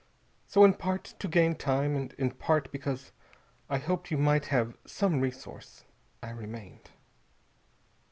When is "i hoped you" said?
3.69-4.17